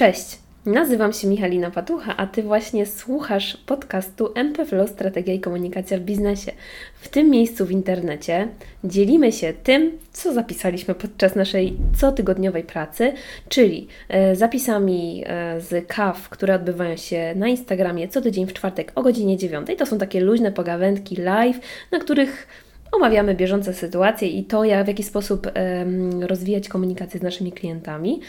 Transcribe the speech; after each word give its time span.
Cześć, 0.00 0.38
nazywam 0.66 1.12
się 1.12 1.28
Michalina 1.28 1.70
Patucha, 1.70 2.16
a 2.16 2.26
Ty 2.26 2.42
właśnie 2.42 2.86
słuchasz 2.86 3.56
podcastu 3.56 4.32
MP 4.34 4.66
Flow 4.66 4.90
Strategia 4.90 5.34
i 5.34 5.40
Komunikacja 5.40 5.98
w 5.98 6.00
Biznesie. 6.00 6.52
W 7.00 7.08
tym 7.08 7.30
miejscu 7.30 7.66
w 7.66 7.70
internecie 7.70 8.48
dzielimy 8.84 9.32
się 9.32 9.52
tym, 9.62 9.98
co 10.12 10.32
zapisaliśmy 10.32 10.94
podczas 10.94 11.34
naszej 11.34 11.76
cotygodniowej 12.00 12.62
pracy, 12.62 13.12
czyli 13.48 13.88
e, 14.08 14.36
zapisami 14.36 15.24
e, 15.26 15.60
z 15.60 15.86
kaw, 15.88 16.28
które 16.28 16.54
odbywają 16.54 16.96
się 16.96 17.34
na 17.36 17.48
Instagramie 17.48 18.08
co 18.08 18.20
tydzień 18.20 18.46
w 18.46 18.52
czwartek 18.52 18.92
o 18.94 19.02
godzinie 19.02 19.36
9. 19.36 19.68
To 19.78 19.86
są 19.86 19.98
takie 19.98 20.20
luźne 20.20 20.52
pogawędki 20.52 21.16
live, 21.16 21.60
na 21.92 21.98
których 21.98 22.46
Omawiamy 22.92 23.34
bieżące 23.34 23.74
sytuacje 23.74 24.28
i 24.28 24.44
to, 24.44 24.64
jak, 24.64 24.84
w 24.84 24.88
jaki 24.88 25.02
sposób 25.02 25.46
um, 25.46 26.22
rozwijać 26.22 26.68
komunikację 26.68 27.20
z 27.20 27.22
naszymi 27.22 27.52
klientami, 27.52 28.20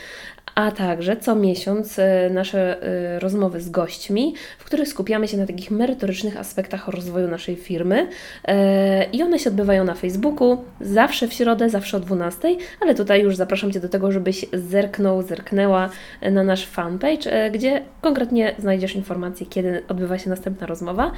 a 0.55 0.71
także 0.71 1.17
co 1.17 1.35
miesiąc 1.35 1.99
e, 1.99 2.29
nasze 2.29 2.83
e, 2.83 3.19
rozmowy 3.19 3.61
z 3.61 3.69
gośćmi, 3.69 4.35
w 4.59 4.63
których 4.63 4.87
skupiamy 4.87 5.27
się 5.27 5.37
na 5.37 5.47
takich 5.47 5.71
merytorycznych 5.71 6.37
aspektach 6.37 6.87
rozwoju 6.87 7.27
naszej 7.27 7.55
firmy. 7.55 8.07
E, 8.45 9.03
I 9.03 9.23
one 9.23 9.39
się 9.39 9.49
odbywają 9.49 9.83
na 9.83 9.93
Facebooku, 9.93 10.57
zawsze 10.81 11.27
w 11.27 11.33
środę, 11.33 11.69
zawsze 11.69 11.97
o 11.97 11.99
12, 11.99 12.55
ale 12.81 12.95
tutaj 12.95 13.21
już 13.21 13.35
zapraszam 13.35 13.71
Cię 13.71 13.79
do 13.79 13.89
tego, 13.89 14.11
żebyś 14.11 14.45
zerknął, 14.53 15.21
zerknęła 15.21 15.89
na 16.31 16.43
nasz 16.43 16.65
fanpage, 16.65 17.51
gdzie 17.51 17.81
konkretnie 18.01 18.55
znajdziesz 18.59 18.95
informacje, 18.95 19.45
kiedy 19.45 19.83
odbywa 19.87 20.17
się 20.17 20.29
następna 20.29 20.67
rozmowa. 20.67 21.11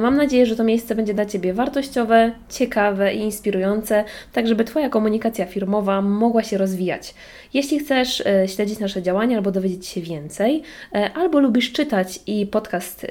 Mam 0.00 0.16
nadzieję, 0.16 0.46
że 0.46 0.56
to 0.56 0.64
miejsce 0.64 0.94
będzie 0.94 1.14
dla 1.14 1.26
Ciebie 1.26 1.54
wartościowe, 1.54 2.32
ciekawe 2.48 3.14
i 3.14 3.18
inspirujące, 3.18 4.04
tak 4.32 4.46
żeby 4.46 4.64
Twoja 4.64 4.88
komunikacja 4.88 5.46
firmowa 5.46 6.02
mogła 6.02 6.42
się 6.42 6.58
rozwijać. 6.58 7.14
Jeśli 7.54 7.78
chcesz 7.78 8.22
śledzić 8.48 8.78
nasze 8.78 9.02
działania 9.02 9.36
albo 9.36 9.50
dowiedzieć 9.50 9.86
się 9.86 10.00
więcej, 10.00 10.62
e, 10.94 11.10
albo 11.14 11.40
lubisz 11.40 11.72
czytać 11.72 12.20
i 12.26 12.46
podcast 12.46 13.04
e, 13.04 13.08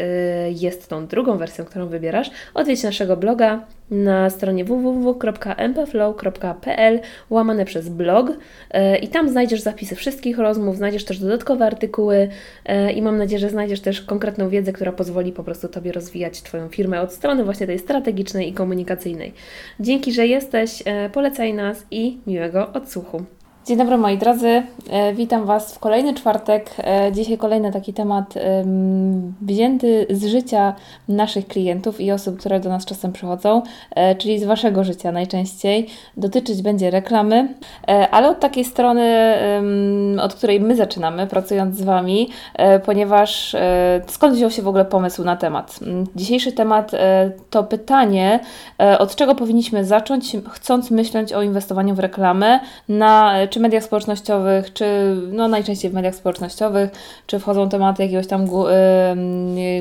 jest 0.52 0.90
tą 0.90 1.08
drugą 1.08 1.38
wersją, 1.38 1.66
którą 1.66 1.88
wybierasz, 1.88 2.32
odwiedź 2.54 2.84
naszego 2.84 3.18
bloga 3.18 3.66
na 3.92 4.30
stronie 4.30 4.66
www.mpflow.pl 4.66 7.00
łamane 7.30 7.66
przez 7.66 7.90
blog 7.90 8.32
e, 8.72 8.98
i 8.98 9.08
tam 9.08 9.30
znajdziesz 9.30 9.62
zapisy 9.62 9.96
wszystkich 9.96 10.38
rozmów, 10.38 10.78
znajdziesz 10.78 11.06
też 11.06 11.20
dodatkowe 11.20 11.66
artykuły 11.66 12.30
i 12.96 13.02
mam 13.02 13.18
nadzieję, 13.18 13.40
że 13.40 13.50
znajdziesz 13.50 13.82
też 13.82 14.02
konkretną 14.02 14.50
wiedzę, 14.50 14.74
która 14.74 14.92
pozwoli 14.92 15.32
po 15.32 15.44
prostu 15.44 15.68
Tobie 15.68 15.92
rozwijać 15.92 16.42
Twoją 16.42 16.70
firmę 16.70 17.02
od 17.02 17.14
strony 17.14 17.44
właśnie 17.44 17.68
tej 17.68 17.80
strategicznej 17.80 18.50
i 18.50 18.54
komunikacyjnej. 18.54 19.34
Dzięki, 19.80 20.12
że 20.12 20.28
jesteś, 20.28 20.84
polecaj 21.14 21.54
nas 21.54 21.86
i 21.92 22.18
miłego 22.28 22.74
odsłuchu. 22.74 23.26
Dzień 23.68 23.78
dobry 23.78 23.98
moi 23.98 24.18
drodzy, 24.18 24.64
e, 24.90 25.14
witam 25.14 25.46
Was 25.46 25.76
w 25.76 25.80
kolejny 25.80 26.14
czwartek. 26.14 26.70
E, 26.78 27.12
dzisiaj 27.12 27.38
kolejny 27.38 27.72
taki 27.72 27.94
temat 27.94 28.34
wzięty 29.42 30.08
z 30.10 30.26
życia 30.26 30.74
naszych 31.08 31.48
klientów 31.48 32.02
i 32.02 32.12
osób, 32.12 32.40
które 32.40 32.60
do 32.60 32.70
nas 32.70 32.86
czasem 32.86 33.14
przychodzą, 33.14 33.62
e, 33.96 34.16
czyli 34.16 34.40
z 34.40 34.44
Waszego 34.44 34.84
życia 34.84 35.12
najczęściej. 35.12 35.88
Dotyczyć 36.18 36.62
będzie 36.62 36.92
reklamy, 36.92 37.54
ale 38.12 38.30
od 38.30 38.40
takiej 38.40 38.66
strony, 38.66 39.36
od 40.22 40.34
której 40.34 40.60
my 40.60 40.76
zaczynamy, 40.76 41.28
pracując 41.28 41.78
z 41.78 41.84
Wami, 41.84 42.30
ponieważ 42.86 43.56
skąd 44.08 44.36
wziął 44.36 44.52
się 44.52 44.62
w 44.62 44.68
ogóle 44.68 44.86
pomysł 44.86 45.24
na 45.24 45.36
temat? 45.36 45.80
Dzisiejszy 46.16 46.52
temat 46.52 46.92
to 47.50 47.64
pytanie, 47.64 48.40
od 49.00 49.16
czego 49.16 49.36
powinniśmy 49.36 49.86
zacząć, 49.86 50.38
chcąc 50.52 50.92
myśleć 50.92 51.34
o 51.34 51.42
inwestowaniu 51.42 51.96
w 51.96 52.00
reklamę 52.00 52.60
na 52.90 53.34
czy 53.56 53.60
mediach 53.60 53.84
społecznościowych, 53.84 54.74
czy 54.74 55.16
no 55.32 55.48
najczęściej 55.48 55.92
w 55.92 55.94
mediach 55.94 56.16
społecznościowych, 56.16 56.90
czy 57.28 57.40
wchodzą 57.40 57.70
tematy 57.70 58.04
jakiegoś 58.04 58.28
tam 58.28 58.46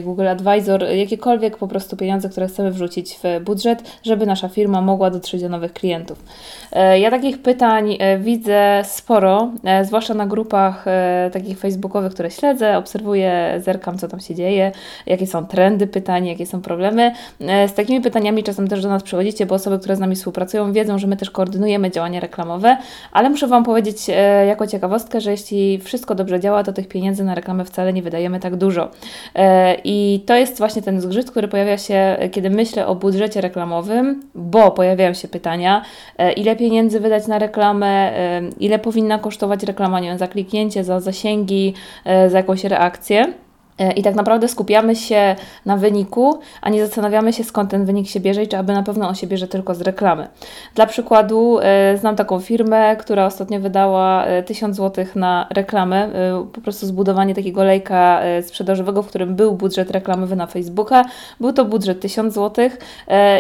Google 0.02 0.28
Advisor, 0.28 0.82
jakiekolwiek 0.82 1.56
po 1.56 1.68
prostu 1.68 1.96
pieniądze, 1.96 2.28
które 2.28 2.48
chcemy 2.48 2.70
wrzucić 2.70 3.18
w 3.22 3.44
budżet, 3.44 3.82
żeby 4.02 4.26
nasza 4.26 4.48
firma 4.48 4.80
mogła 4.80 5.10
dotrzeć 5.10 5.42
do 5.42 5.48
nowych 5.48 5.72
klientów. 5.72 6.24
E, 6.72 6.98
ja 7.00 7.10
takich 7.10 7.42
pytań 7.42 7.96
e, 8.00 8.18
widzę 8.18 8.82
sporo, 8.84 9.50
e, 9.64 9.84
zwłaszcza 9.84 10.14
na 10.14 10.26
grupach 10.26 10.84
takich 11.32 11.58
facebookowych, 11.58 12.12
które 12.12 12.30
śledzę, 12.30 12.78
obserwuję, 12.78 13.60
zerkam, 13.64 13.98
co 13.98 14.08
tam 14.08 14.20
się 14.20 14.34
dzieje, 14.34 14.72
jakie 15.06 15.26
są 15.26 15.46
trendy 15.46 15.86
pytań, 15.86 16.26
jakie 16.26 16.46
są 16.46 16.62
problemy. 16.62 17.12
Z 17.40 17.74
takimi 17.74 18.00
pytaniami 18.00 18.42
czasem 18.42 18.68
też 18.68 18.82
do 18.82 18.88
nas 18.88 19.02
przychodzicie, 19.02 19.46
bo 19.46 19.54
osoby, 19.54 19.78
które 19.78 19.96
z 19.96 19.98
nami 20.00 20.16
współpracują, 20.16 20.72
wiedzą, 20.72 20.98
że 20.98 21.06
my 21.06 21.16
też 21.16 21.30
koordynujemy 21.30 21.90
działania 21.90 22.20
reklamowe, 22.20 22.76
ale 23.12 23.30
muszę 23.30 23.46
Wam 23.46 23.63
powiedzieć 23.64 24.10
e, 24.10 24.46
jako 24.46 24.66
ciekawostkę, 24.66 25.20
że 25.20 25.30
jeśli 25.30 25.78
wszystko 25.78 26.14
dobrze 26.14 26.40
działa, 26.40 26.64
to 26.64 26.72
tych 26.72 26.88
pieniędzy 26.88 27.24
na 27.24 27.34
reklamę 27.34 27.64
wcale 27.64 27.92
nie 27.92 28.02
wydajemy 28.02 28.40
tak 28.40 28.56
dużo. 28.56 28.90
E, 29.34 29.76
I 29.84 30.24
to 30.26 30.36
jest 30.36 30.58
właśnie 30.58 30.82
ten 30.82 31.00
zgrzyt, 31.00 31.30
który 31.30 31.48
pojawia 31.48 31.78
się, 31.78 32.16
kiedy 32.32 32.50
myślę 32.50 32.86
o 32.86 32.94
budżecie 32.94 33.40
reklamowym, 33.40 34.22
bo 34.34 34.70
pojawiają 34.70 35.14
się 35.14 35.28
pytania, 35.28 35.82
e, 36.18 36.32
ile 36.32 36.56
pieniędzy 36.56 37.00
wydać 37.00 37.26
na 37.26 37.38
reklamę, 37.38 38.12
ile 38.60 38.78
powinna 38.78 39.18
kosztować 39.18 39.62
reklama, 39.62 40.00
nie 40.00 40.08
wiem, 40.08 40.18
za 40.18 40.28
kliknięcie, 40.28 40.84
za 40.84 41.00
zasięgi, 41.00 41.74
za 42.04 42.38
jakąś 42.38 42.64
reakcję. 42.64 43.43
E, 43.78 43.92
I 43.92 44.02
tak 44.02 44.14
naprawdę 44.14 44.48
skupiamy 44.48 44.96
się 44.96 45.36
na 45.66 45.76
wyniku, 45.76 46.38
a 46.62 46.70
nie 46.70 46.86
zastanawiamy 46.86 47.32
się 47.32 47.44
skąd 47.44 47.70
ten 47.70 47.84
wynik 47.84 48.08
się 48.08 48.20
bierze 48.20 48.42
i 48.42 48.48
czy 48.48 48.58
aby 48.58 48.72
na 48.72 48.82
pewno 48.82 49.08
on 49.08 49.14
się 49.14 49.26
bierze 49.26 49.48
tylko 49.48 49.74
z 49.74 49.80
reklamy. 49.80 50.28
Dla 50.74 50.86
przykładu 50.86 51.58
e, 51.62 51.96
znam 51.98 52.16
taką 52.16 52.40
firmę, 52.40 52.96
która 52.96 53.26
ostatnio 53.26 53.60
wydała 53.60 54.24
1000 54.46 54.72
e, 54.72 54.76
zł 54.76 55.04
na 55.14 55.46
reklamę, 55.50 56.10
po 56.52 56.60
prostu 56.60 56.86
zbudowanie 56.86 57.34
takiego 57.34 57.64
lejka 57.64 58.22
sprzedażowego, 58.42 59.02
w 59.02 59.08
którym 59.08 59.36
był 59.36 59.54
budżet 59.54 59.90
reklamowy 59.90 60.36
na 60.36 60.46
Facebooka. 60.46 61.04
Był 61.40 61.52
to 61.52 61.64
budżet 61.64 62.00
1000 62.00 62.34
zł 62.34 62.70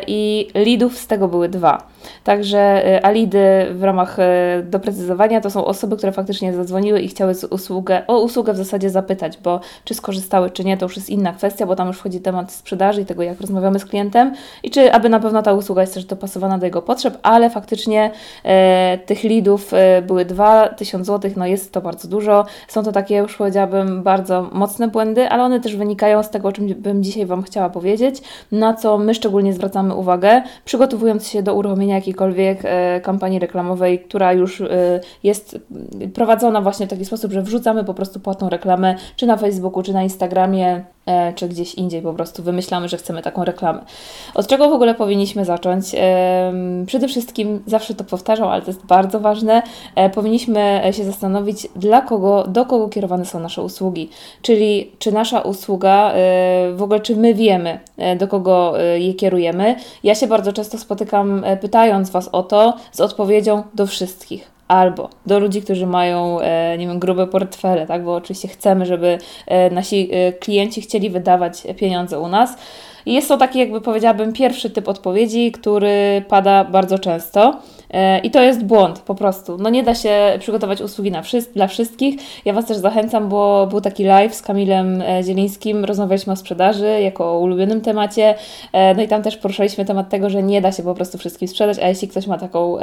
i 0.06 0.48
leadów 0.54 0.98
z 0.98 1.06
tego 1.06 1.28
były 1.28 1.48
dwa. 1.48 1.93
Także 2.24 3.00
alidy 3.02 3.66
w 3.70 3.82
ramach 3.82 4.16
doprecyzowania 4.62 5.40
to 5.40 5.50
są 5.50 5.64
osoby, 5.64 5.96
które 5.96 6.12
faktycznie 6.12 6.52
zadzwoniły 6.52 7.00
i 7.00 7.08
chciały 7.08 7.34
usługę, 7.50 8.02
o 8.06 8.20
usługę 8.20 8.52
w 8.52 8.56
zasadzie 8.56 8.90
zapytać, 8.90 9.38
bo 9.38 9.60
czy 9.84 9.94
skorzystały 9.94 10.50
czy 10.50 10.64
nie, 10.64 10.76
to 10.76 10.86
już 10.86 10.96
jest 10.96 11.10
inna 11.10 11.32
kwestia, 11.32 11.66
bo 11.66 11.76
tam 11.76 11.88
już 11.88 11.98
wchodzi 11.98 12.20
temat 12.20 12.52
sprzedaży 12.52 13.00
i 13.00 13.06
tego, 13.06 13.22
jak 13.22 13.40
rozmawiamy 13.40 13.78
z 13.78 13.84
klientem 13.84 14.34
i 14.62 14.70
czy 14.70 14.92
aby 14.92 15.08
na 15.08 15.20
pewno 15.20 15.42
ta 15.42 15.52
usługa 15.52 15.80
jest 15.80 15.94
też 15.94 16.04
dopasowana 16.04 16.58
do 16.58 16.66
jego 16.66 16.82
potrzeb, 16.82 17.18
ale 17.22 17.50
faktycznie 17.50 18.10
e, 18.44 18.98
tych 19.06 19.24
leadów 19.24 19.74
e, 19.74 20.02
były 20.02 20.24
2000 20.24 21.04
zł, 21.04 21.30
no 21.36 21.46
jest 21.46 21.72
to 21.72 21.80
bardzo 21.80 22.08
dużo. 22.08 22.46
Są 22.68 22.82
to 22.82 22.92
takie, 22.92 23.16
już 23.16 23.36
powiedziałabym, 23.36 24.02
bardzo 24.02 24.50
mocne 24.52 24.88
błędy, 24.88 25.28
ale 25.28 25.42
one 25.42 25.60
też 25.60 25.76
wynikają 25.76 26.22
z 26.22 26.30
tego, 26.30 26.48
o 26.48 26.52
czym 26.52 26.66
bym 26.66 27.02
dzisiaj 27.02 27.26
Wam 27.26 27.42
chciała 27.42 27.70
powiedzieć, 27.70 28.22
na 28.52 28.74
co 28.74 28.98
my 28.98 29.14
szczególnie 29.14 29.52
zwracamy 29.52 29.94
uwagę, 29.94 30.42
przygotowując 30.64 31.28
się 31.28 31.42
do 31.42 31.54
uruchomienia 31.54 31.93
jakiejkolwiek 31.94 32.60
e, 32.64 33.00
kampanii 33.00 33.38
reklamowej, 33.38 33.98
która 33.98 34.32
już 34.32 34.60
e, 34.60 35.00
jest 35.22 35.58
prowadzona 36.14 36.60
właśnie 36.60 36.86
w 36.86 36.90
taki 36.90 37.04
sposób, 37.04 37.32
że 37.32 37.42
wrzucamy 37.42 37.84
po 37.84 37.94
prostu 37.94 38.20
płatną 38.20 38.48
reklamę, 38.48 38.94
czy 39.16 39.26
na 39.26 39.36
Facebooku, 39.36 39.82
czy 39.82 39.92
na 39.92 40.02
Instagramie, 40.02 40.84
czy 41.34 41.48
gdzieś 41.48 41.74
indziej 41.74 42.02
po 42.02 42.12
prostu 42.12 42.42
wymyślamy, 42.42 42.88
że 42.88 42.96
chcemy 42.96 43.22
taką 43.22 43.44
reklamę. 43.44 43.84
Od 44.34 44.46
czego 44.46 44.68
w 44.68 44.72
ogóle 44.72 44.94
powinniśmy 44.94 45.44
zacząć? 45.44 45.86
Przede 46.86 47.08
wszystkim, 47.08 47.62
zawsze 47.66 47.94
to 47.94 48.04
powtarzam, 48.04 48.48
ale 48.48 48.62
to 48.62 48.70
jest 48.70 48.86
bardzo 48.86 49.20
ważne, 49.20 49.62
e, 49.94 50.10
powinniśmy 50.10 50.82
się 50.92 51.04
zastanowić, 51.04 51.68
dla 51.76 52.00
kogo, 52.00 52.44
do 52.48 52.66
kogo 52.66 52.88
kierowane 52.88 53.24
są 53.24 53.40
nasze 53.40 53.62
usługi. 53.62 54.10
Czyli 54.42 54.92
czy 54.98 55.12
nasza 55.12 55.40
usługa, 55.40 56.12
e, 56.12 56.72
w 56.74 56.82
ogóle 56.82 57.00
czy 57.00 57.16
my 57.16 57.34
wiemy, 57.34 57.78
do 58.18 58.28
kogo 58.28 58.74
je 58.98 59.14
kierujemy. 59.14 59.76
Ja 60.02 60.14
się 60.14 60.26
bardzo 60.26 60.52
często 60.52 60.78
spotykam, 60.78 61.44
pytając 61.60 62.10
Was 62.10 62.28
o 62.32 62.42
to, 62.42 62.76
z 62.92 63.00
odpowiedzią 63.00 63.62
do 63.74 63.86
wszystkich 63.86 64.53
albo 64.68 65.10
do 65.26 65.38
ludzi, 65.38 65.62
którzy 65.62 65.86
mają, 65.86 66.40
e, 66.40 66.78
nie 66.78 66.86
wiem, 66.86 66.98
grube 66.98 67.26
portfele, 67.26 67.86
tak, 67.86 68.04
bo 68.04 68.14
oczywiście 68.14 68.48
chcemy, 68.48 68.86
żeby 68.86 69.18
e, 69.46 69.70
nasi 69.70 70.08
e, 70.12 70.32
klienci 70.32 70.80
chcieli 70.80 71.10
wydawać 71.10 71.62
pieniądze 71.76 72.20
u 72.20 72.28
nas. 72.28 72.56
I 73.06 73.14
jest 73.14 73.28
to 73.28 73.36
taki, 73.36 73.58
jakby 73.58 73.80
powiedziałabym, 73.80 74.32
pierwszy 74.32 74.70
typ 74.70 74.88
odpowiedzi, 74.88 75.52
który 75.52 76.24
pada 76.28 76.64
bardzo 76.64 76.98
często. 76.98 77.60
E, 77.94 78.18
I 78.18 78.30
to 78.30 78.42
jest 78.42 78.64
błąd 78.64 78.98
po 78.98 79.14
prostu. 79.14 79.58
No 79.58 79.70
nie 79.70 79.82
da 79.82 79.94
się 79.94 80.36
przygotować 80.38 80.80
usługi 80.80 81.10
na 81.10 81.22
wszy 81.22 81.42
dla 81.54 81.66
wszystkich. 81.66 82.20
Ja 82.44 82.52
Was 82.52 82.66
też 82.66 82.76
zachęcam, 82.76 83.28
bo 83.28 83.66
był 83.66 83.80
taki 83.80 84.04
live 84.04 84.34
z 84.34 84.42
Kamilem 84.42 85.02
e, 85.02 85.22
Zielińskim, 85.22 85.84
rozmawialiśmy 85.84 86.32
o 86.32 86.36
sprzedaży 86.36 87.00
jako 87.00 87.32
o 87.32 87.38
ulubionym 87.38 87.80
temacie. 87.80 88.34
E, 88.72 88.94
no 88.94 89.02
i 89.02 89.08
tam 89.08 89.22
też 89.22 89.36
poruszaliśmy 89.36 89.84
temat 89.84 90.08
tego, 90.08 90.30
że 90.30 90.42
nie 90.42 90.60
da 90.60 90.72
się 90.72 90.82
po 90.82 90.94
prostu 90.94 91.18
wszystkim 91.18 91.48
sprzedać, 91.48 91.78
a 91.78 91.88
jeśli 91.88 92.08
ktoś 92.08 92.26
ma 92.26 92.38
taką 92.38 92.76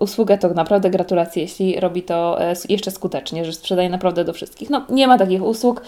usługę, 0.00 0.38
to 0.38 0.48
naprawdę 0.48 0.90
gratulacje, 0.90 1.42
jeśli 1.42 1.80
robi 1.80 2.02
to 2.02 2.38
jeszcze 2.68 2.90
skutecznie, 2.90 3.44
że 3.44 3.52
sprzedaje 3.52 3.90
naprawdę 3.90 4.24
do 4.24 4.32
wszystkich. 4.32 4.70
No 4.70 4.86
nie 4.90 5.06
ma 5.06 5.18
takich 5.18 5.42
usług, 5.42 5.82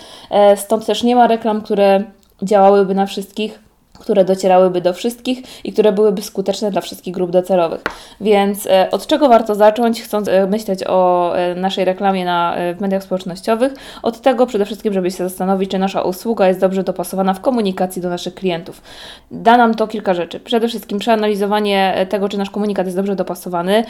stąd 0.57 0.87
też 0.87 1.03
nie 1.03 1.17
ma 1.17 1.27
reklam, 1.27 1.63
które 1.63 2.03
działałyby 2.43 2.95
na 2.95 3.07
wszystkich 3.07 3.68
które 3.99 4.25
docierałyby 4.25 4.81
do 4.81 4.93
wszystkich 4.93 5.65
i 5.65 5.73
które 5.73 5.93
byłyby 5.93 6.23
skuteczne 6.23 6.71
dla 6.71 6.81
wszystkich 6.81 7.15
grup 7.15 7.31
docelowych. 7.31 7.81
Więc 8.21 8.67
e, 8.67 8.89
od 8.91 9.07
czego 9.07 9.29
warto 9.29 9.55
zacząć, 9.55 10.03
chcąc 10.03 10.29
e, 10.29 10.47
myśleć 10.47 10.85
o 10.87 11.33
e, 11.37 11.55
naszej 11.55 11.85
reklamie 11.85 12.25
na, 12.25 12.55
w 12.77 12.81
mediach 12.81 13.03
społecznościowych? 13.03 13.73
Od 14.03 14.21
tego 14.21 14.47
przede 14.47 14.65
wszystkim, 14.65 14.93
żeby 14.93 15.11
się 15.11 15.29
zastanowić, 15.29 15.71
czy 15.71 15.79
nasza 15.79 16.03
usługa 16.03 16.49
jest 16.49 16.61
dobrze 16.61 16.83
dopasowana 16.83 17.35
w 17.35 17.41
komunikacji 17.41 18.03
do 18.03 18.09
naszych 18.09 18.35
klientów. 18.35 18.83
Da 19.31 19.57
nam 19.57 19.75
to 19.75 19.87
kilka 19.87 20.15
rzeczy. 20.15 20.41
Przede 20.41 20.69
wszystkim 20.69 20.99
przeanalizowanie 20.99 22.07
tego, 22.09 22.29
czy 22.29 22.39
nasz 22.39 22.51
komunikat 22.51 22.87
jest 22.87 22.97
dobrze 22.97 23.17
dopasowany, 23.17 23.85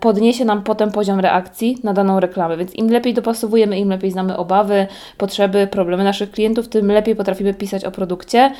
podniesie 0.00 0.44
nam 0.44 0.62
potem 0.62 0.92
poziom 0.92 1.20
reakcji 1.20 1.78
na 1.84 1.92
daną 1.92 2.20
reklamę. 2.20 2.56
Więc 2.56 2.74
im 2.74 2.90
lepiej 2.90 3.14
dopasowujemy, 3.14 3.78
im 3.78 3.88
lepiej 3.88 4.10
znamy 4.10 4.36
obawy, 4.36 4.86
potrzeby, 5.18 5.66
problemy 5.66 6.04
naszych 6.04 6.30
klientów, 6.30 6.68
tym 6.68 6.92
lepiej 6.92 7.16
potrafimy 7.16 7.54
pisać 7.54 7.84
o 7.84 7.90
produkcie, 7.90 8.52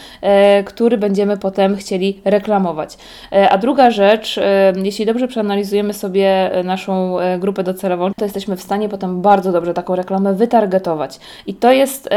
który 0.73 0.99
będziemy 0.99 1.37
potem 1.37 1.77
chcieli 1.77 2.21
reklamować. 2.25 2.99
E, 3.33 3.49
a 3.49 3.59
druga 3.59 3.91
rzecz, 3.91 4.39
e, 4.39 4.73
jeśli 4.83 5.07
dobrze 5.07 5.29
przeanalizujemy 5.29 5.95
sobie 5.95 6.55
e, 6.55 6.63
naszą 6.63 7.17
grupę 7.39 7.63
docelową, 7.63 8.11
to 8.17 8.25
jesteśmy 8.25 8.57
w 8.57 8.63
stanie 8.63 8.89
potem 8.89 9.23
bardzo 9.23 9.53
dobrze 9.53 9.75
taką 9.75 9.97
reklamę 9.97 10.35
wytargetować. 10.35 11.21
I 11.47 11.55
to 11.55 11.73
jest 11.73 12.09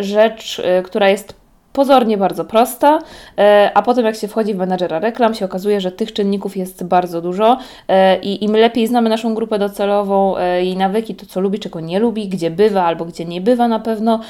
rzecz, 0.00 0.62
która 0.84 1.08
jest 1.08 1.41
pozornie 1.72 2.18
bardzo 2.18 2.44
prosta, 2.44 2.98
e, 3.38 3.70
a 3.74 3.82
potem 3.82 4.04
jak 4.04 4.16
się 4.16 4.28
wchodzi 4.28 4.54
w 4.54 4.56
menadżera 4.56 4.98
reklam, 4.98 5.34
się 5.34 5.44
okazuje, 5.44 5.80
że 5.80 5.92
tych 5.92 6.12
czynników 6.12 6.56
jest 6.56 6.84
bardzo 6.84 7.20
dużo 7.20 7.58
e, 7.88 8.18
i 8.20 8.44
im 8.44 8.56
lepiej 8.56 8.86
znamy 8.86 9.08
naszą 9.08 9.34
grupę 9.34 9.58
docelową, 9.58 10.36
e, 10.36 10.64
jej 10.64 10.76
nawyki, 10.76 11.14
to 11.14 11.26
co 11.26 11.40
lubi, 11.40 11.58
czego 11.58 11.80
nie 11.80 11.98
lubi, 11.98 12.28
gdzie 12.28 12.50
bywa 12.50 12.84
albo 12.84 13.04
gdzie 13.04 13.24
nie 13.24 13.40
bywa 13.40 13.68
na 13.68 13.80
pewno, 13.80 14.20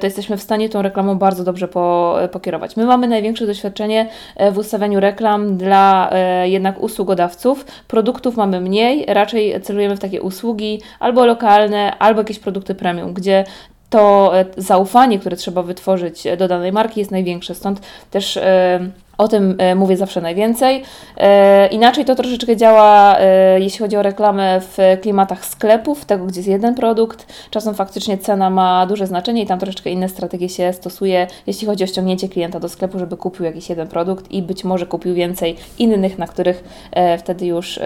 to 0.00 0.06
jesteśmy 0.06 0.36
w 0.36 0.42
stanie 0.42 0.68
tą 0.68 0.82
reklamą 0.82 1.18
bardzo 1.18 1.44
dobrze 1.44 1.68
po, 1.68 2.16
pokierować. 2.32 2.76
My 2.76 2.86
mamy 2.86 3.08
największe 3.08 3.46
doświadczenie 3.46 4.08
w 4.52 4.58
ustawianiu 4.58 5.00
reklam 5.00 5.56
dla 5.56 6.10
jednak 6.44 6.82
usługodawców. 6.82 7.64
Produktów 7.88 8.36
mamy 8.36 8.60
mniej, 8.60 9.04
raczej 9.08 9.60
celujemy 9.60 9.96
w 9.96 10.00
takie 10.00 10.22
usługi 10.22 10.80
albo 11.00 11.26
lokalne, 11.26 11.98
albo 11.98 12.20
jakieś 12.20 12.38
produkty 12.38 12.74
premium, 12.74 13.14
gdzie 13.14 13.44
to 13.90 14.32
e, 14.38 14.44
zaufanie, 14.56 15.18
które 15.18 15.36
trzeba 15.36 15.62
wytworzyć 15.62 16.24
do 16.38 16.48
danej 16.48 16.72
marki 16.72 17.00
jest 17.00 17.10
największe. 17.10 17.54
Stąd 17.54 17.80
też 18.10 18.36
e, 18.36 18.80
o 19.18 19.28
tym 19.28 19.54
e, 19.58 19.74
mówię 19.74 19.96
zawsze 19.96 20.20
najwięcej. 20.20 20.82
E, 21.16 21.66
inaczej 21.66 22.04
to 22.04 22.14
troszeczkę 22.14 22.56
działa, 22.56 23.18
e, 23.18 23.60
jeśli 23.60 23.78
chodzi 23.78 23.96
o 23.96 24.02
reklamę 24.02 24.60
w 24.60 24.78
klimatach 25.02 25.44
sklepów, 25.44 26.04
tego 26.04 26.26
gdzie 26.26 26.38
jest 26.38 26.48
jeden 26.48 26.74
produkt. 26.74 27.26
Czasem 27.50 27.74
faktycznie 27.74 28.18
cena 28.18 28.50
ma 28.50 28.86
duże 28.86 29.06
znaczenie 29.06 29.42
i 29.42 29.46
tam 29.46 29.58
troszeczkę 29.58 29.90
inne 29.90 30.08
strategie 30.08 30.48
się 30.48 30.72
stosuje, 30.72 31.26
jeśli 31.46 31.66
chodzi 31.66 31.84
o 31.84 31.86
ściągnięcie 31.86 32.28
klienta 32.28 32.60
do 32.60 32.68
sklepu, 32.68 32.98
żeby 32.98 33.16
kupił 33.16 33.44
jakiś 33.44 33.68
jeden 33.68 33.88
produkt 33.88 34.32
i 34.32 34.42
być 34.42 34.64
może 34.64 34.86
kupił 34.86 35.14
więcej 35.14 35.56
innych, 35.78 36.18
na 36.18 36.26
których 36.26 36.88
wtedy 37.18 37.46
już 37.46 37.80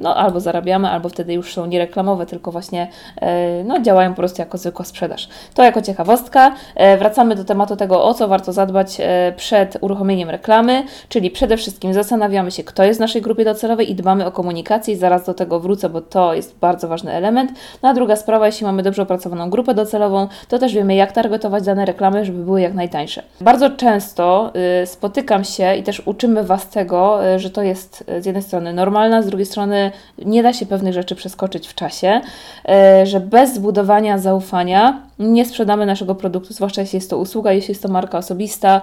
no, 0.00 0.16
albo 0.16 0.40
zarabiamy, 0.40 0.88
albo 0.88 1.08
wtedy 1.08 1.32
już 1.32 1.54
są 1.54 1.66
nie 1.66 1.78
reklamowe, 1.78 2.26
tylko 2.26 2.52
właśnie 2.52 2.88
no, 3.64 3.80
działają 3.80 4.10
po 4.10 4.16
prostu 4.16 4.42
jako 4.42 4.58
zwykła 4.58 4.84
sprzedaż. 4.84 5.28
To 5.54 5.62
jako 5.62 5.82
ciekawostka. 5.82 6.54
Wracamy 6.98 7.34
do 7.34 7.44
tematu 7.44 7.76
tego, 7.76 8.04
o 8.04 8.14
co 8.14 8.28
warto 8.28 8.52
zadbać 8.52 8.98
przed 9.36 9.78
uruchomieniem 9.80 10.30
reklamy 10.30 10.63
czyli 11.08 11.30
przede 11.30 11.56
wszystkim 11.56 11.94
zastanawiamy 11.94 12.50
się, 12.50 12.64
kto 12.64 12.84
jest 12.84 12.98
w 12.98 13.00
naszej 13.00 13.22
grupie 13.22 13.44
docelowej 13.44 13.90
i 13.90 13.94
dbamy 13.94 14.26
o 14.26 14.32
komunikację 14.32 14.94
i 14.94 14.96
zaraz 14.96 15.26
do 15.26 15.34
tego 15.34 15.60
wrócę, 15.60 15.88
bo 15.88 16.00
to 16.00 16.34
jest 16.34 16.58
bardzo 16.58 16.88
ważny 16.88 17.12
element. 17.12 17.52
No 17.82 17.88
a 17.88 17.94
druga 17.94 18.16
sprawa, 18.16 18.46
jeśli 18.46 18.66
mamy 18.66 18.82
dobrze 18.82 19.02
opracowaną 19.02 19.50
grupę 19.50 19.74
docelową, 19.74 20.28
to 20.48 20.58
też 20.58 20.74
wiemy, 20.74 20.94
jak 20.94 21.12
targetować 21.12 21.64
dane 21.64 21.84
reklamy, 21.84 22.24
żeby 22.24 22.44
były 22.44 22.60
jak 22.60 22.74
najtańsze. 22.74 23.22
Bardzo 23.40 23.70
często 23.70 24.52
y, 24.82 24.86
spotykam 24.86 25.44
się 25.44 25.76
i 25.76 25.82
też 25.82 26.02
uczymy 26.06 26.44
Was 26.44 26.68
tego, 26.68 27.26
y, 27.34 27.38
że 27.38 27.50
to 27.50 27.62
jest 27.62 28.04
y, 28.18 28.22
z 28.22 28.26
jednej 28.26 28.42
strony 28.42 28.72
normalne, 28.72 29.22
z 29.22 29.26
drugiej 29.26 29.46
strony 29.46 29.92
nie 30.18 30.42
da 30.42 30.52
się 30.52 30.66
pewnych 30.66 30.94
rzeczy 30.94 31.14
przeskoczyć 31.14 31.68
w 31.68 31.74
czasie, 31.74 32.20
że 33.04 33.20
bez 33.20 33.54
zbudowania 33.54 34.18
zaufania 34.18 35.02
nie 35.18 35.44
sprzedamy 35.44 35.86
naszego 35.86 36.14
produktu, 36.14 36.54
zwłaszcza 36.54 36.80
jeśli 36.80 36.96
jest 36.96 37.10
to 37.10 37.18
usługa, 37.18 37.52
jeśli 37.52 37.72
jest 37.72 37.82
to 37.82 37.88
marka 37.88 38.18
osobista. 38.18 38.80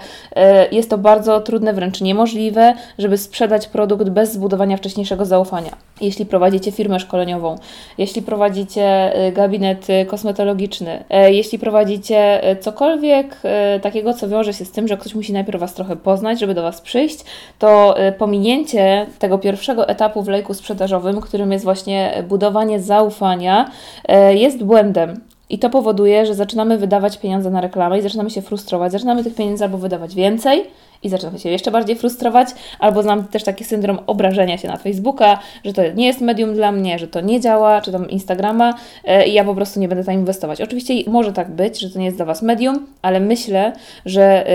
Jest 0.72 0.90
to 0.90 0.98
bardzo 0.98 1.42
trudne 1.42 1.71
wręcz 1.74 2.02
niemożliwe, 2.02 2.74
żeby 2.98 3.18
sprzedać 3.18 3.68
produkt 3.68 4.10
bez 4.10 4.34
zbudowania 4.34 4.78
wcześniejszego 4.78 5.26
zaufania. 5.26 5.72
Jeśli 6.02 6.26
prowadzicie 6.26 6.72
firmę 6.72 7.00
szkoleniową, 7.00 7.56
jeśli 7.98 8.22
prowadzicie 8.22 9.18
y, 9.28 9.32
gabinet 9.32 9.88
kosmetologiczny, 10.08 11.04
y, 11.28 11.34
jeśli 11.34 11.60
prowadzicie 11.60 12.42
cokolwiek 12.60 13.42
takiego, 13.82 14.14
co 14.14 14.30
wiąże 14.30 14.54
się 14.54 14.66
z 14.66 14.72
tym, 14.72 14.88
że 14.88 14.98
ktoś 14.98 15.16
musi 15.16 15.34
najpierw 15.34 15.60
Was 15.60 15.74
trochę 15.74 15.96
poznać, 15.96 16.40
żeby 16.40 16.54
do 16.54 16.62
Was 16.62 16.82
przyjść, 16.82 17.20
to 17.60 17.96
pominięcie 18.18 19.06
tego 19.20 19.38
pierwszego 19.38 19.88
etapu 19.88 20.24
w 20.24 20.28
lejku 20.28 20.54
sprzedażowym, 20.54 21.22
którym 21.22 21.52
jest 21.52 21.66
właśnie 21.66 22.24
budowanie 22.28 22.80
zaufania, 22.80 23.72
jest 24.34 24.64
błędem. 24.64 25.22
I 25.52 25.60
to 25.60 25.70
powoduje, 25.70 26.26
że 26.26 26.36
zaczynamy 26.36 26.78
wydawać 26.78 27.18
pieniądze 27.18 27.50
na 27.50 27.62
reklamę 27.62 28.00
i 28.00 28.02
zaczynamy 28.02 28.30
się 28.30 28.42
frustrować. 28.42 28.92
Zaczynamy 28.92 29.24
tych 29.24 29.36
pieniędzy 29.36 29.64
albo 29.64 29.78
wydawać 29.78 30.16
więcej, 30.16 30.64
i 31.04 31.10
zaczynam 31.10 31.40
się 31.40 31.50
jeszcze 31.50 31.72
bardziej 31.72 31.96
frustrować, 31.96 32.48
albo 32.80 33.04
znam 33.04 33.24
też 33.24 33.44
taki 33.44 33.64
syndrom 33.64 34.00
obrażenia 34.08 34.58
się 34.58 34.68
na 34.68 34.78
Facebooka, 34.78 35.40
że 35.66 35.74
to 35.74 35.82
nie 35.96 36.08
jest 36.08 36.22
medium 36.22 36.54
dla 36.54 36.72
mnie, 36.72 37.00
że 37.00 37.08
to 37.08 37.22
nie 37.22 37.40
działa, 37.40 37.82
czy 37.82 37.92
tam 37.92 38.10
Instagrama 38.10 38.74
e, 39.06 39.28
i 39.28 39.34
ja 39.34 39.44
po 39.44 39.56
prostu 39.56 39.80
nie 39.80 39.88
będę 39.88 40.04
tam 40.04 40.16
inwestować. 40.16 40.62
Oczywiście 40.62 40.94
może 41.08 41.34
tak 41.34 41.52
być, 41.52 41.80
że 41.80 41.90
to 41.90 42.00
nie 42.00 42.06
jest 42.06 42.18
dla 42.18 42.26
Was 42.26 42.42
medium, 42.42 42.88
ale 43.02 43.20
myślę, 43.20 43.74
że 44.06 44.24
e, 44.24 44.46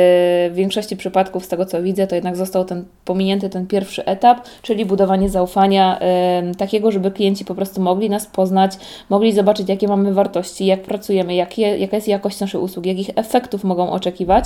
w 0.50 0.54
większości 0.54 0.96
przypadków 0.96 1.44
z 1.44 1.48
tego 1.48 1.66
co 1.66 1.82
widzę, 1.82 2.06
to 2.06 2.14
jednak 2.14 2.36
został 2.36 2.64
ten 2.64 2.84
pominięty 3.04 3.50
ten 3.50 3.66
pierwszy 3.66 4.04
etap, 4.04 4.48
czyli 4.62 4.84
budowanie 4.84 5.28
zaufania 5.28 5.98
e, 5.98 6.42
takiego, 6.58 6.90
żeby 6.90 7.10
klienci 7.10 7.44
po 7.44 7.54
prostu 7.54 7.80
mogli 7.80 8.10
nas 8.10 8.26
poznać, 8.26 8.72
mogli 9.10 9.32
zobaczyć 9.32 9.68
jakie 9.68 9.88
mamy 9.88 10.14
wartości, 10.14 10.66
jak 10.66 10.82
pracujemy, 10.82 11.34
jakie, 11.34 11.78
jaka 11.78 11.96
jest 11.96 12.08
jakość 12.08 12.40
naszych 12.40 12.62
usług, 12.62 12.86
jakich 12.86 13.10
efektów 13.16 13.64
mogą 13.64 13.90
oczekiwać. 13.90 14.44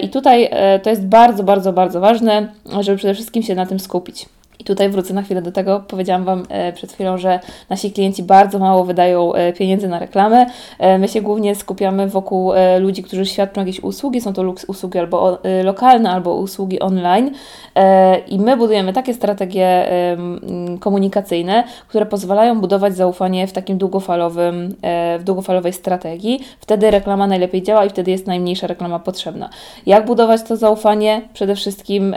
I 0.00 0.08
tutaj 0.08 0.50
to 0.82 0.90
jest 0.90 1.07
bardzo, 1.08 1.42
bardzo, 1.42 1.72
bardzo 1.72 2.00
ważne, 2.00 2.52
żeby 2.80 2.98
przede 2.98 3.14
wszystkim 3.14 3.42
się 3.42 3.54
na 3.54 3.66
tym 3.66 3.80
skupić. 3.80 4.26
I 4.58 4.64
tutaj 4.64 4.88
wrócę 4.88 5.14
na 5.14 5.22
chwilę 5.22 5.42
do 5.42 5.52
tego. 5.52 5.84
Powiedziałam 5.88 6.24
Wam 6.24 6.42
e, 6.48 6.72
przed 6.72 6.92
chwilą, 6.92 7.18
że 7.18 7.40
nasi 7.70 7.92
klienci 7.92 8.22
bardzo 8.22 8.58
mało 8.58 8.84
wydają 8.84 9.34
e, 9.34 9.52
pieniędzy 9.52 9.88
na 9.88 9.98
reklamę. 9.98 10.46
E, 10.78 10.98
my 10.98 11.08
się 11.08 11.22
głównie 11.22 11.54
skupiamy 11.54 12.08
wokół 12.08 12.52
ludzi, 12.80 13.02
którzy 13.02 13.26
świadczą 13.26 13.60
jakieś 13.60 13.80
usługi. 13.80 14.20
Są 14.20 14.32
to 14.32 14.54
usługi 14.68 14.98
albo 14.98 15.38
lokalne, 15.64 16.10
albo 16.10 16.34
usługi 16.34 16.80
online. 16.80 17.30
I 18.28 18.38
my 18.38 18.56
budujemy 18.56 18.92
takie 18.92 19.14
strategie 19.14 19.88
komunikacyjne, 20.80 21.64
które 21.88 22.06
pozwalają 22.06 22.60
budować 22.60 22.96
zaufanie 22.96 23.46
w 23.46 23.52
takim 23.52 23.78
długofalowym, 23.78 24.74
w 25.18 25.24
długofalowej 25.24 25.72
strategii. 25.72 26.40
Wtedy 26.60 26.90
reklama 26.90 27.26
najlepiej 27.26 27.62
działa 27.62 27.84
i 27.84 27.90
wtedy 27.90 28.10
jest 28.10 28.26
najmniejsza 28.26 28.66
reklama 28.66 28.98
potrzebna. 28.98 29.50
Jak 29.86 30.06
budować 30.06 30.42
to 30.42 30.56
zaufanie? 30.56 31.22
Przede 31.32 31.56
wszystkim 31.56 32.14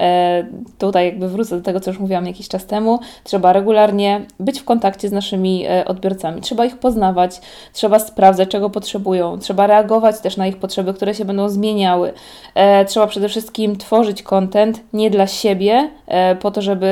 tutaj 0.78 1.06
jakby 1.06 1.30
wrócę 1.30 1.58
do 1.58 1.64
tego, 1.64 1.80
co 1.80 1.92
już 1.92 2.00
mówiłam 2.00 2.28
jakiś 2.32 2.48
czas 2.48 2.66
temu. 2.66 3.00
Trzeba 3.24 3.54
regularnie 3.54 4.22
być 4.40 4.60
w 4.60 4.64
kontakcie 4.64 5.10
z 5.10 5.12
naszymi 5.12 5.66
e, 5.66 5.86
odbiorcami. 5.86 6.42
Trzeba 6.42 6.66
ich 6.66 6.78
poznawać, 6.78 7.42
trzeba 7.74 8.00
sprawdzać, 8.00 8.50
czego 8.50 8.70
potrzebują, 8.70 9.40
trzeba 9.40 9.68
reagować 9.68 10.20
też 10.20 10.38
na 10.38 10.48
ich 10.48 10.58
potrzeby, 10.58 10.94
które 10.94 11.16
się 11.16 11.26
będą 11.26 11.50
zmieniały. 11.50 12.14
E, 12.56 12.86
trzeba 12.86 13.08
przede 13.08 13.30
wszystkim 13.30 13.78
tworzyć 13.78 14.24
content 14.24 14.82
nie 14.94 15.10
dla 15.10 15.28
siebie, 15.28 15.90
e, 16.08 16.36
po 16.36 16.52
to, 16.52 16.62
żeby 16.62 16.92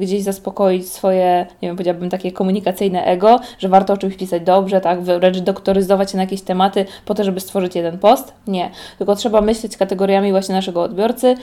gdzieś 0.00 0.22
zaspokoić 0.22 0.88
swoje, 0.88 1.46
nie 1.62 1.68
wiem, 1.68 1.76
powiedziałabym 1.76 2.10
takie 2.10 2.32
komunikacyjne 2.32 3.04
ego, 3.04 3.40
że 3.58 3.68
warto 3.68 3.92
o 3.92 3.96
czymś 3.96 4.16
pisać 4.16 4.42
dobrze, 4.42 4.80
tak, 4.80 5.02
wręcz 5.02 5.38
doktoryzować 5.38 6.10
się 6.10 6.16
na 6.16 6.22
jakieś 6.22 6.42
tematy 6.42 6.84
po 7.04 7.14
to, 7.14 7.24
żeby 7.24 7.40
stworzyć 7.40 7.76
jeden 7.76 7.98
post. 7.98 8.32
Nie, 8.46 8.70
tylko 8.98 9.16
trzeba 9.16 9.40
myśleć 9.40 9.76
kategoriami 9.76 10.30
właśnie 10.30 10.54
naszego 10.54 10.82
odbiorcy, 10.82 11.36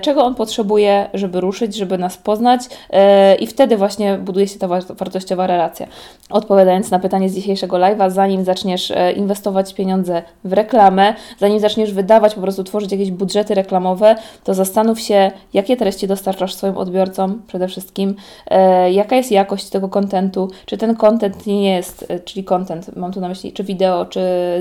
czego 0.00 0.24
on 0.24 0.34
potrzebuje, 0.34 1.08
żeby 1.14 1.40
ruszyć, 1.40 1.74
żeby 1.74 1.98
nas 1.98 2.16
poznać, 2.16 2.60
E, 2.90 3.34
i 3.34 3.46
wtedy 3.46 3.76
właśnie 3.76 4.18
buduje 4.18 4.48
się 4.48 4.58
ta 4.58 4.68
wartościowa 4.68 5.46
relacja. 5.46 5.86
Odpowiadając 6.30 6.90
na 6.90 6.98
pytanie 6.98 7.28
z 7.28 7.34
dzisiejszego 7.34 7.76
live'a, 7.76 8.10
zanim 8.10 8.44
zaczniesz 8.44 8.90
e, 8.90 9.12
inwestować 9.12 9.74
pieniądze 9.74 10.22
w 10.44 10.52
reklamę, 10.52 11.14
zanim 11.38 11.60
zaczniesz 11.60 11.92
wydawać, 11.92 12.34
po 12.34 12.40
prostu 12.40 12.64
tworzyć 12.64 12.92
jakieś 12.92 13.10
budżety 13.10 13.54
reklamowe, 13.54 14.16
to 14.44 14.54
zastanów 14.54 15.00
się, 15.00 15.30
jakie 15.54 15.76
treści 15.76 16.06
dostarczasz 16.06 16.54
swoim 16.54 16.76
odbiorcom 16.76 17.42
przede 17.46 17.68
wszystkim, 17.68 18.14
e, 18.50 18.92
jaka 18.92 19.16
jest 19.16 19.32
jakość 19.32 19.68
tego 19.68 19.88
kontentu, 19.88 20.50
czy 20.66 20.78
ten 20.78 20.96
kontent 20.96 21.46
nie 21.46 21.74
jest, 21.74 22.12
czyli 22.24 22.44
kontent, 22.44 22.96
mam 22.96 23.12
tu 23.12 23.20
na 23.20 23.28
myśli, 23.28 23.52
czy 23.52 23.64
wideo, 23.64 24.06
czy 24.06 24.20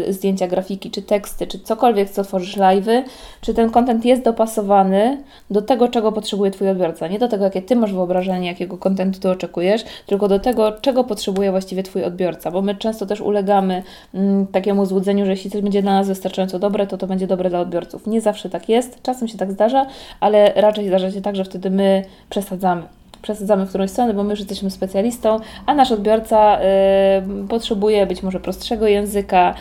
zdjęcia, 0.09 0.47
grafiki, 0.47 0.91
czy 0.91 1.01
teksty, 1.01 1.47
czy 1.47 1.59
cokolwiek, 1.59 2.09
co 2.09 2.23
tworzysz 2.23 2.57
live'y, 2.57 3.03
czy 3.41 3.53
ten 3.53 3.69
kontent 3.71 4.05
jest 4.05 4.23
dopasowany 4.23 5.23
do 5.49 5.61
tego, 5.61 5.87
czego 5.87 6.11
potrzebuje 6.11 6.51
Twój 6.51 6.69
odbiorca, 6.69 7.07
nie 7.07 7.19
do 7.19 7.27
tego, 7.27 7.43
jakie 7.43 7.61
Ty 7.61 7.75
masz 7.75 7.92
masz 7.93 7.97
wyobrażenie, 7.97 8.47
jakiego 8.47 8.77
kontentu 8.77 9.19
ty 9.19 9.29
oczekujesz, 9.29 9.83
tylko 10.05 10.27
do 10.27 10.39
tego, 10.39 10.71
czego 10.71 11.03
potrzebuje 11.03 11.51
właściwie 11.51 11.83
Twój 11.83 12.03
odbiorca, 12.03 12.51
bo 12.51 12.61
my 12.61 12.75
często 12.75 13.05
też 13.05 13.21
ulegamy 13.21 13.83
mm, 14.13 14.47
takiemu 14.47 14.85
złudzeniu, 14.85 15.25
że 15.25 15.31
jeśli 15.31 15.51
coś 15.51 15.61
będzie 15.61 15.81
dla 15.81 15.91
nas 15.91 16.07
wystarczająco 16.07 16.59
dobre, 16.59 16.87
to 16.87 16.97
to 16.97 17.07
będzie 17.07 17.27
dobre 17.27 17.49
dla 17.49 17.59
odbiorców. 17.59 18.07
Nie 18.07 18.21
zawsze 18.21 18.49
tak 18.49 18.69
jest, 18.69 19.01
czasem 19.03 19.27
się 19.27 19.37
tak 19.37 19.51
zdarza, 19.51 19.85
ale 20.19 20.53
raczej 20.55 20.87
zdarza 20.87 21.11
się 21.11 21.21
tak, 21.21 21.35
że 21.35 21.45
wtedy 21.45 21.69
my 21.69 22.05
przesadzamy 22.29 22.83
przesadzamy 23.21 23.65
w 23.65 23.69
którąś 23.69 23.89
stronę, 23.89 24.13
bo 24.13 24.23
my 24.23 24.29
już 24.29 24.39
jesteśmy 24.39 24.71
specjalistą, 24.71 25.39
a 25.65 25.73
nasz 25.73 25.91
odbiorca 25.91 26.59
y, 26.59 27.47
potrzebuje 27.47 28.05
być 28.05 28.23
może 28.23 28.39
prostszego 28.39 28.87
języka, 28.87 29.53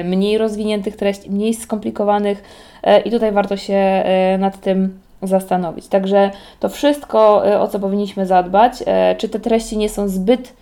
y, 0.00 0.04
mniej 0.04 0.38
rozwiniętych 0.38 0.96
treści, 0.96 1.30
mniej 1.30 1.54
skomplikowanych 1.54 2.42
y, 2.86 3.00
i 3.00 3.10
tutaj 3.10 3.32
warto 3.32 3.56
się 3.56 4.04
y, 4.34 4.38
nad 4.38 4.60
tym 4.60 4.98
zastanowić. 5.22 5.88
Także 5.88 6.30
to 6.60 6.68
wszystko, 6.68 7.48
y, 7.48 7.58
o 7.58 7.68
co 7.68 7.78
powinniśmy 7.80 8.26
zadbać, 8.26 8.82
y, 8.82 8.84
czy 9.18 9.28
te 9.28 9.40
treści 9.40 9.78
nie 9.78 9.88
są 9.88 10.08
zbyt 10.08 10.58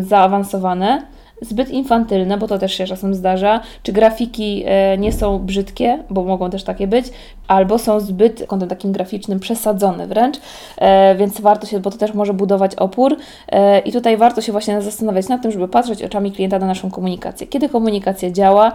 zaawansowane, 0.00 1.02
zbyt 1.42 1.70
infantylne, 1.70 2.38
bo 2.38 2.48
to 2.48 2.58
też 2.58 2.74
się 2.74 2.86
czasem 2.86 3.14
zdarza, 3.14 3.60
czy 3.82 3.92
grafiki 3.92 4.62
e, 4.66 4.98
nie 4.98 5.12
są 5.12 5.38
brzydkie, 5.38 5.98
bo 6.10 6.24
mogą 6.24 6.50
też 6.50 6.64
takie 6.64 6.86
być, 6.86 7.06
albo 7.48 7.78
są 7.78 8.00
zbyt 8.00 8.46
kątem 8.46 8.68
takim 8.68 8.92
graficznym 8.92 9.40
przesadzone 9.40 10.06
wręcz, 10.06 10.36
e, 10.78 11.14
więc 11.14 11.40
warto 11.40 11.66
się, 11.66 11.80
bo 11.80 11.90
to 11.90 11.98
też 11.98 12.14
może 12.14 12.34
budować 12.34 12.74
opór 12.74 13.16
e, 13.48 13.78
i 13.78 13.92
tutaj 13.92 14.16
warto 14.16 14.40
się 14.40 14.52
właśnie 14.52 14.82
zastanawiać 14.82 15.28
nad 15.28 15.42
tym, 15.42 15.50
żeby 15.50 15.68
patrzeć 15.68 16.02
oczami 16.02 16.32
klienta 16.32 16.58
na 16.58 16.66
naszą 16.66 16.90
komunikację. 16.90 17.46
Kiedy 17.46 17.68
komunikacja 17.68 18.30
działa, 18.30 18.72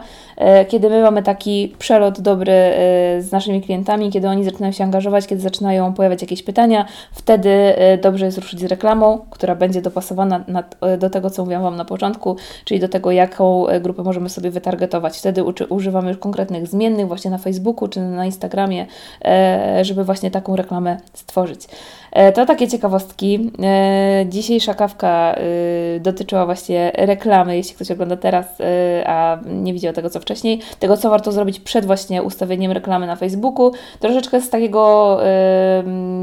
kiedy 0.67 0.89
my 0.89 1.01
mamy 1.01 1.23
taki 1.23 1.75
przelot 1.79 2.21
dobry 2.21 2.53
z 3.19 3.31
naszymi 3.31 3.61
klientami, 3.61 4.11
kiedy 4.11 4.27
oni 4.27 4.43
zaczynają 4.43 4.71
się 4.71 4.83
angażować, 4.83 5.27
kiedy 5.27 5.41
zaczynają 5.41 5.93
pojawiać 5.93 6.21
jakieś 6.21 6.43
pytania, 6.43 6.85
wtedy 7.11 7.49
dobrze 8.01 8.25
jest 8.25 8.37
ruszyć 8.37 8.59
z 8.59 8.63
reklamą, 8.63 9.19
która 9.29 9.55
będzie 9.55 9.81
dopasowana 9.81 10.43
do 10.99 11.09
tego, 11.09 11.29
co 11.29 11.41
mówiłam 11.41 11.63
Wam 11.63 11.75
na 11.75 11.85
początku, 11.85 12.35
czyli 12.65 12.79
do 12.79 12.89
tego, 12.89 13.11
jaką 13.11 13.67
e, 13.67 13.81
grupę 13.81 14.03
możemy 14.03 14.29
sobie 14.29 14.51
wytargetować. 14.51 15.17
Wtedy 15.17 15.43
używamy 15.69 16.09
już 16.09 16.17
konkretnych 16.17 16.67
zmiennych 16.67 17.07
właśnie 17.07 17.31
na 17.31 17.37
Facebooku 17.37 17.87
czy 17.87 18.01
na 18.01 18.25
Instagramie, 18.25 18.58
e, 19.25 19.85
żeby 19.85 20.03
właśnie 20.03 20.31
taką 20.31 20.55
reklamę 20.55 20.97
stworzyć. 21.13 21.67
E, 22.11 22.31
to 22.31 22.45
takie 22.45 22.67
ciekawostki. 22.67 23.51
Dzisiejsza 24.25 24.73
kawka 24.73 25.35
dotyczyła 25.99 26.45
właśnie 26.45 26.91
reklamy, 26.95 27.57
jeśli 27.57 27.75
ktoś 27.75 27.91
ogląda 27.91 28.17
teraz, 28.17 28.45
a 29.05 29.37
nie 29.45 29.73
widział 29.73 29.93
tego 29.93 30.09
co 30.09 30.19
wcześniej, 30.19 30.61
tego 30.79 30.97
co 30.97 31.09
warto 31.09 31.31
zrobić 31.31 31.59
przed 31.59 31.85
właśnie 31.85 32.23
ustawieniem 32.23 32.71
reklamy 32.71 33.07
na 33.07 33.15
Facebooku. 33.15 33.71
Troszeczkę 33.99 34.41
z 34.41 34.49
takiego 34.49 35.17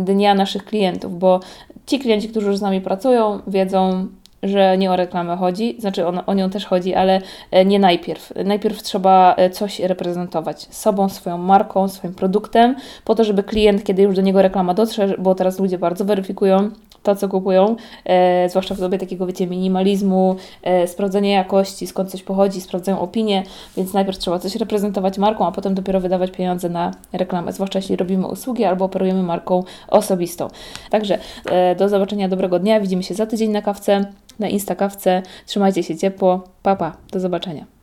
dnia 0.05 0.35
naszych 0.35 0.65
klientów, 0.65 1.19
bo 1.19 1.41
ci 1.87 1.99
klienci, 1.99 2.29
którzy 2.29 2.47
już 2.47 2.57
z 2.57 2.63
nami 2.63 2.81
pracują, 2.81 3.41
wiedzą, 3.47 4.07
że 4.49 4.79
nie 4.79 4.91
o 4.91 4.97
reklamę 4.97 5.37
chodzi, 5.37 5.77
znaczy 5.79 6.07
on, 6.07 6.21
o 6.27 6.35
nią 6.35 6.51
też 6.51 6.67
chodzi, 6.67 6.95
ale 6.95 7.21
e, 7.51 7.65
nie 7.65 7.79
najpierw. 7.79 8.33
Najpierw 8.45 8.83
trzeba 8.83 9.35
e, 9.37 9.51
coś 9.51 9.81
reprezentować 9.81 10.63
sobą, 10.71 11.09
swoją 11.09 11.39
marką, 11.39 11.89
swoim 11.89 12.15
produktem, 12.15 12.77
po 13.05 13.15
to, 13.15 13.25
żeby 13.25 13.43
klient, 13.43 13.85
kiedy 13.85 14.03
już 14.03 14.17
do 14.17 14.23
niego 14.23 14.43
reklama 14.43 14.75
dotrze, 14.75 15.15
bo 15.19 15.35
teraz 15.35 15.59
ludzie 15.59 15.79
bardzo 15.79 16.05
weryfikują 16.05 16.71
to, 17.07 17.17
co 17.17 17.29
kupują, 17.29 17.77
e, 18.05 18.49
zwłaszcza 18.49 18.75
w 18.75 18.81
dobie 18.81 18.99
takiego, 18.99 19.27
wiecie, 19.27 19.47
minimalizmu, 19.47 20.37
e, 20.63 20.87
sprawdzenia 20.87 21.33
jakości, 21.33 21.87
skąd 21.87 22.11
coś 22.11 22.23
pochodzi, 22.23 22.61
sprawdzają 22.61 23.01
opinie, 23.01 23.43
więc 23.77 23.93
najpierw 23.93 24.19
trzeba 24.19 24.39
coś 24.39 24.57
reprezentować 24.57 25.19
marką, 25.19 25.47
a 25.47 25.53
potem 25.53 25.75
dopiero 25.75 26.01
wydawać 26.01 26.31
pieniądze 26.31 26.69
na 26.69 26.91
reklamę, 27.13 27.53
zwłaszcza 27.53 27.79
jeśli 27.79 27.97
robimy 27.97 28.27
usługi 28.27 28.65
albo 28.65 28.85
operujemy 28.85 29.23
marką 29.23 29.65
osobistą. 29.89 30.49
Także 30.91 31.19
e, 31.51 31.75
do 31.75 31.89
zobaczenia, 31.89 32.29
dobrego 32.29 32.59
dnia, 32.59 32.81
widzimy 32.81 33.03
się 33.03 33.15
za 33.15 33.27
tydzień 33.27 33.51
na 33.51 33.63
kawce, 33.63 34.05
na 34.39 34.49
Instakawce, 34.49 35.23
trzymajcie 35.47 35.83
się 35.83 35.97
ciepło, 35.97 36.45
papa, 36.63 36.91
pa. 36.91 36.97
do 37.13 37.21
zobaczenia. 37.21 37.67